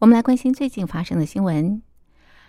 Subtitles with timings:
[0.00, 1.82] 我们来关心最近发生的新闻。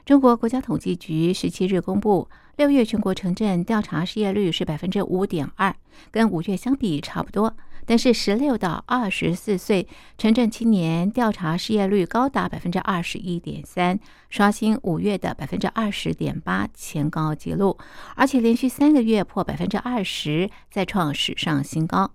[0.05, 5.75] 中国国家统计局十七日公布，六月全国城镇调查失业率是百分之五点二，
[6.11, 7.53] 跟五月相比差不多。
[7.85, 9.85] 但是十六到二十四岁
[10.17, 13.99] 城镇青年调查失业率高达百分之二十一点三，
[14.29, 17.77] 刷新五月的百分之二十点八前高纪录，
[18.15, 22.11] 而且连续三个月破百分之二十，再创史上新高。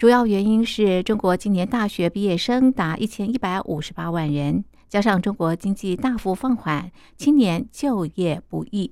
[0.00, 4.64] 主要原因是中国今年大学毕业生达一千一百五十八万人。
[4.88, 8.90] 加上中国经济大幅放缓，青年就业不易。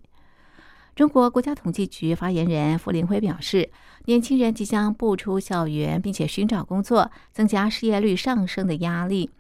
[0.94, 3.70] 中国国家统计局发言人傅林辉表示，
[4.04, 9.30] 年轻人即将步出校园，并且寻找工作，增加失业率上升的压力。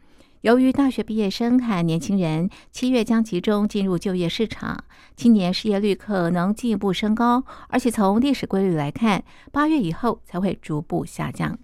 [0.42, 4.84] 由于大学毕业生和年轻人七月将集中进入就业市场，
[5.16, 11.58] 青年失业率可能进一步升高，而且从历史规律来看，八月以后才会逐步下降。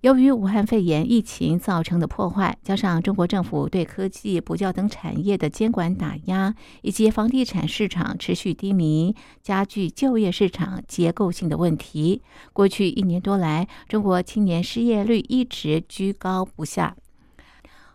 [0.00, 12.22] 由于武汉肺炎疫情造成的破坏，加上中国政府对科技、补教等产业的监管打压，以及房地产市场持续低迷，加剧就业市场结构性的问题。
[12.52, 16.96] 过去一年多来，中国青年失业率一直居高不下。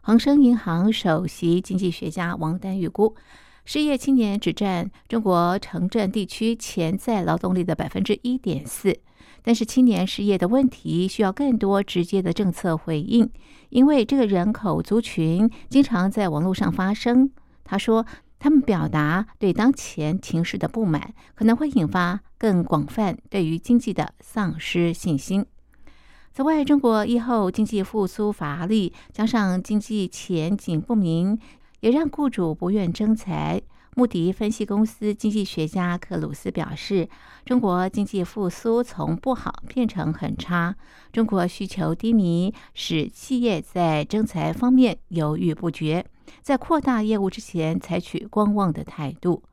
[0.06, 3.16] 恒生银行首席经济学家王丹预估，
[3.64, 9.00] 失业青年只占中国城镇地区潜在劳动力的百分之一点四。
[9.44, 13.32] 但是青年失业的问题需要更多直接的政策回应，
[13.70, 17.32] 因为这个人口族群经常在网络上发声。
[17.64, 18.06] 他说，
[18.40, 25.46] 他们表达对当前情势的不满，可能会引发更广泛对于经济的丧失信心。
[26.36, 31.38] 此外，中国疫后经济复苏乏力，加上经济前景不明，
[31.82, 33.62] 也让雇主不愿征才。
[33.96, 37.08] 穆迪分析公司经济学家克鲁斯表示，
[37.46, 40.76] 中国经济复苏从不好变成很差。
[41.12, 46.04] 中国需求低迷，使企业在征才方面犹豫不决，
[46.42, 49.44] 在扩大业务之前采取观望的态度。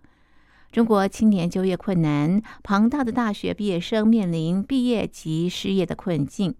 [0.72, 6.54] 中国青年就业困难，庞大的大学毕业生面临毕业及失业的困境。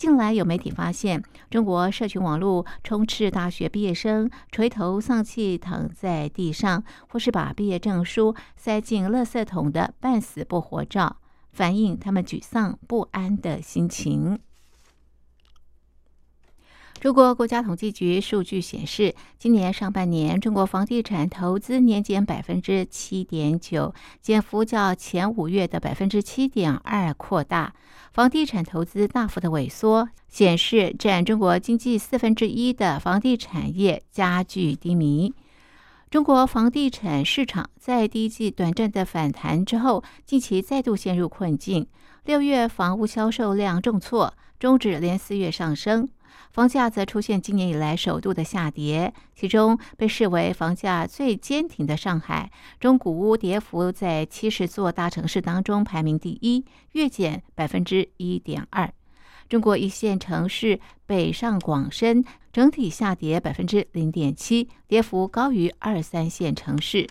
[0.00, 11.18] 近来有媒体发现，中国社群网络充斥大学毕业生垂头丧气躺在地上，或是把毕业证书塞进垃圾桶的半死不活照，
[11.52, 14.38] 反映他们沮丧不安的心情。
[17.00, 27.72] 中国国家统计局数据显示，今年上半年中国房地产投资年减百分之七点九，减幅较前五月的百分之七点二扩大。
[28.12, 35.32] 房地产投资大幅的萎缩，显示占中国经济四分之一的房地产业加剧低迷。
[36.10, 41.86] 中国房地产市场在第一季短暂的反弹之后，近期再度陷入困境。
[42.26, 46.06] 六月房屋销售量重挫，终止连四月上升。
[46.52, 58.92] 房价则出现今年以来首度的下跌，其中被视为房价最坚挺的上海，中古屋跌幅在七十座大城市当中排名第一，月减百分之一点二。
[59.48, 67.06] 中国一线城市北上广深整体下跌百分之零点七，跌幅高于二三线城市。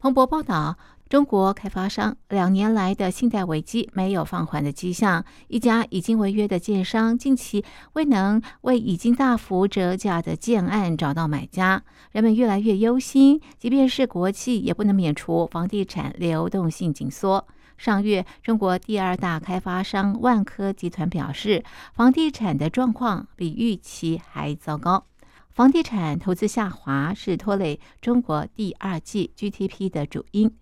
[0.00, 0.76] 彭博报道。
[1.08, 7.64] 中国开发商两年来的信贷危机没有放缓的迹象，一家已经违约的建商近期
[7.94, 11.82] 未能为已经大幅折价的建案找到买家，
[12.12, 13.40] 人们越来越忧心。
[13.58, 17.46] 即便是国企，也不能免除房地产流动性紧缩。
[17.78, 21.64] 上月，中国第二大开发商万科集团表示，
[21.94, 25.06] 房地产的状况比预期还糟糕，
[25.48, 30.52] 房地产投资下滑是拖累中国第二季 GDP 的主因。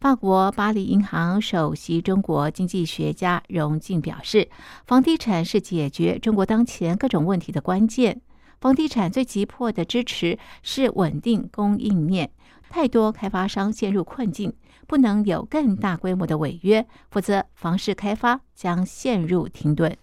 [0.00, 4.48] 法国巴黎银行首席中国经济学家荣静表示，
[4.86, 8.20] 房地产是解决中国当前各种问题的关键。
[8.60, 12.30] 房地产最急迫的支持是稳定供应面，
[12.70, 14.52] 太多开发商陷入困境，
[14.86, 19.96] 不能有更大规模的违约，否则房市开发将陷入停顿。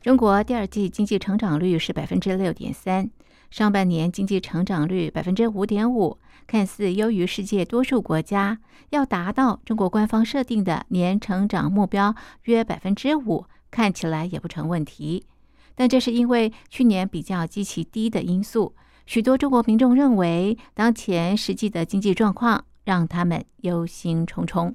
[0.00, 3.10] 中国第二季经济成长率是百分之六点三。
[3.50, 8.58] 上半年经济成长率百分之五点五，看似优于世界多数国家。
[8.90, 12.14] 要达到中国官方设定的年成长目标
[12.44, 15.26] 约百分之五，看起来也不成问题。
[15.74, 18.74] 但这是因为去年比较极其低的因素。
[19.06, 24.74] 许多中国民众认为，当前实际的经济状况让他们忧心忡忡。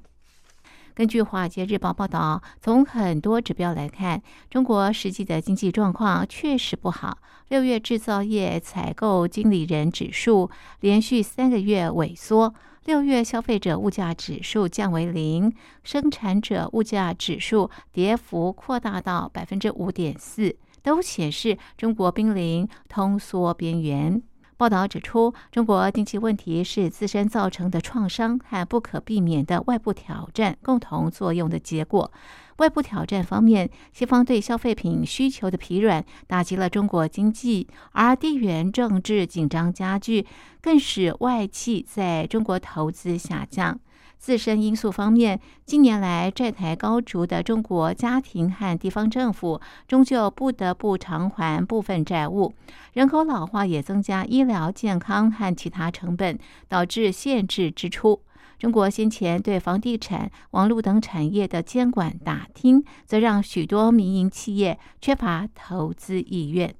[0.96, 7.18] 根据《华尔街日报》报道，从很多指标来看，中国实际的经济状况确实不好。
[7.48, 10.50] 六月制造业采购经理人指数
[10.80, 12.54] 连续三个月萎缩，
[12.86, 15.52] 六月消费者物价指数降为零，
[15.84, 24.22] 生产者物价指数跌幅扩大到百分之五点四，都显示中国濒临通缩边缘。
[24.58, 32.10] 报道指出，中国经济问题是自身造成的创伤和不可避免的外部挑战共同作用的结果。
[32.56, 40.26] 外部挑战方面，西方对消费品需求的疲软打击了中国经济，而地缘政治紧张加剧，
[40.62, 43.78] 更使外企在中国投资下降。
[44.18, 52.52] 自身因素方面，近年来债台高筑的中国家庭和地方政府终究不得不偿还部分债务。
[52.94, 58.20] 人口老化也增加医疗健康和其他成本，导致限制支出。
[58.58, 66.74] 中国先前对房地产、网络等产业的监管打听，则让许多民营企业缺乏投资意愿。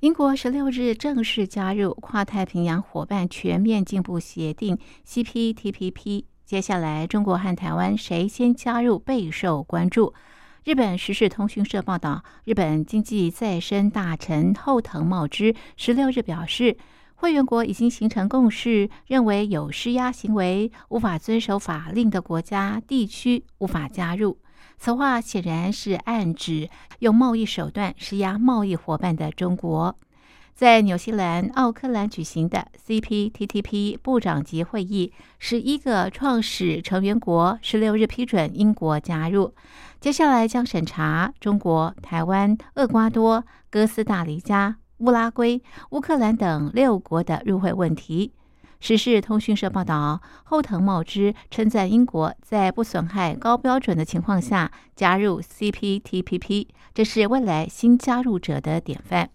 [0.00, 6.22] 英国十六日正式加入跨太平洋伙伴全面进步协定 （CPTPP）。
[6.44, 10.14] 接下来，中国和台湾谁先加入备受关注。
[10.62, 16.76] 日本时事通讯社报道，日本经济再生大臣后藤茂之十六日表示，
[17.16, 24.38] 会员国已经形成共识，认为有施压行为、无法遵守法令的国家、地区无法加入。
[24.78, 26.70] 此话显然是暗指
[27.00, 29.98] 用贸易手段施压贸易伙伴的中国。
[30.54, 39.54] 在纽西兰奥克兰举行的 CPTPP 部长级会议，十一个创始成员国十六日批准英国加入，
[40.00, 48.32] 接下来将审查中国、台湾、厄瓜多、哥斯达黎加、乌拉圭、乌克兰等六国的入会问题。
[48.80, 59.30] 时事通讯社报道，后藤茂之称赞英国在不损害高标准的情况下加入 CPTPP，这是未来新加入者的典范。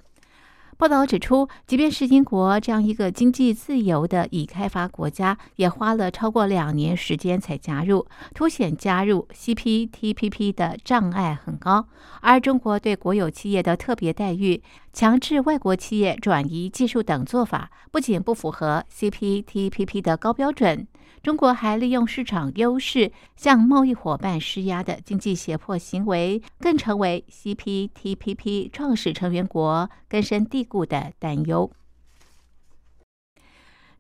[0.76, 11.88] 报道指出，即便是英国这样一个经济自由的已开发国家，也花了超过两年时间才加入，凸显加入 CPTPP 的障碍很高。
[12.22, 14.62] 而中国对国有企业的特别待遇、
[14.94, 20.88] 强制外国企业转移技术等做法，不仅不符合 CPTPP 的高标准。
[21.24, 31.72] 中国还利用市场优势向贸易伙伴施压的经济胁迫行为，更成为 CPTPP 创始成员国根深蒂固的担忧。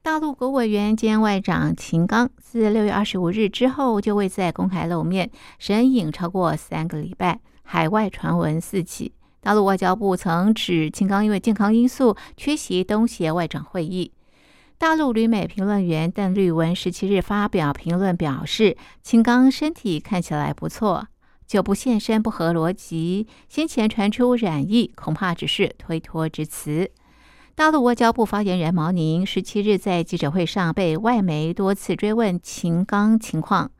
[0.03, 9.13] 大陆国务委员兼外长秦刚自六月二十五日之后就未再公开露面，神隐超过三个礼拜，海外传闻四起。
[9.43, 14.13] 大陆外交部曾指秦刚因为健康因素缺席东协外长会议。
[14.77, 21.07] 大陆旅美评论员邓绿文十七日发表评论表示，秦刚身体看起来不错，
[21.45, 23.27] 就不现身不合逻辑。
[23.49, 26.89] 先前传出染疫，恐怕只是推脱之词。
[27.53, 33.71] 大陆外交部发言人毛宁十七日在记者会上被外媒多次追问秦刚情况，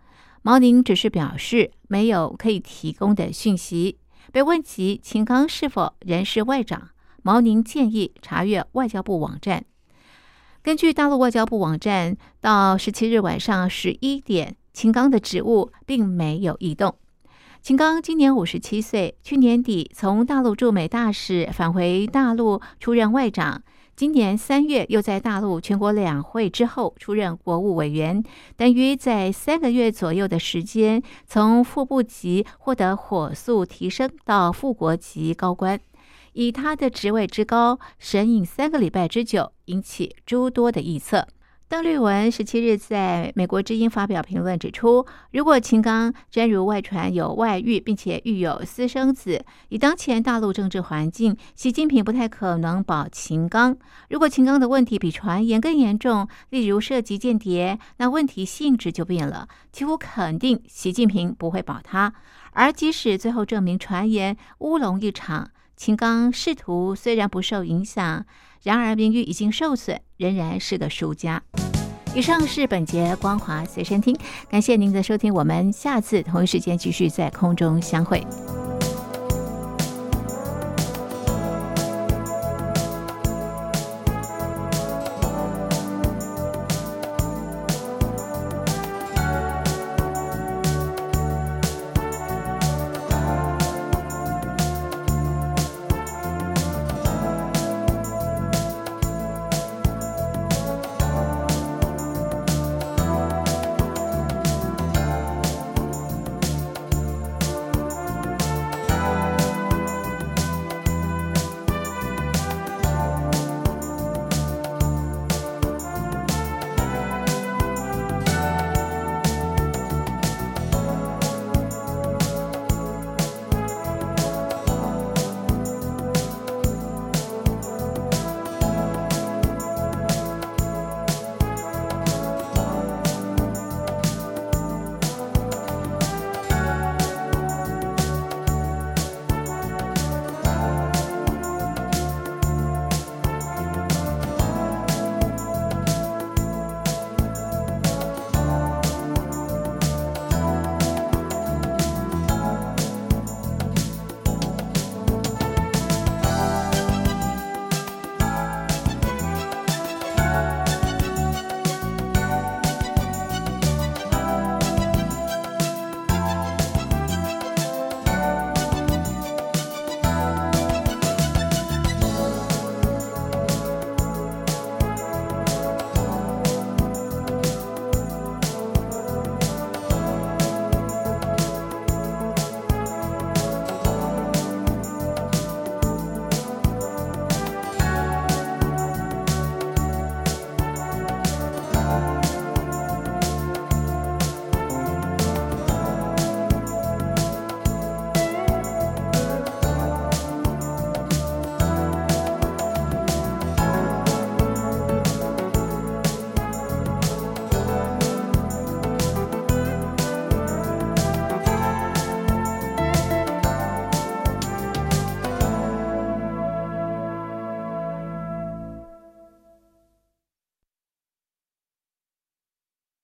[0.42, 3.98] 毛宁只是表示没有可以提供的讯息。
[4.34, 6.90] 被问及秦刚是否仍是外长，
[7.22, 9.64] 毛宁建议查阅外交部网站。
[10.64, 16.96] 根据大陆外交部网站，到十七日晚上十一点，秦刚的职务并没有移动。
[17.62, 23.62] 秦刚今年五十七岁，去年底从大陆驻美大使返回大陆出任外长，
[23.96, 28.24] 今年三月又在大陆全国两会之后出任国务委员，
[28.58, 35.80] 等于在三个月左右的时间，从副部级获得火速提升到副国级高官。
[36.34, 41.28] 以他的职位之高，神隐三个礼拜之久，引起诸多的臆测。
[41.74, 53.76] 邓绿文十七日在美国之音发表评论指出，如果秦刚真如外传有外遇，并且育有私生子，以当前大陆政治环境，习近平不太可能保秦刚。
[54.12, 62.14] 如果秦刚的问题比传言更严重，例如涉及间谍，那问题性质就变了，几乎肯定习近平不会保他。
[62.52, 65.50] 而即使最后证明传言乌龙一场。
[65.76, 68.24] 秦刚仕途虽然不受影响，
[68.62, 71.42] 然而名誉已经受损，仍然是个输家。
[72.16, 74.16] 以上是本节光华随身听，
[74.48, 78.24] 感谢您的收听，我们下次同一时间继续在空中相会。